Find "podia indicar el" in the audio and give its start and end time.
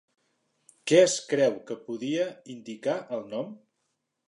1.91-3.25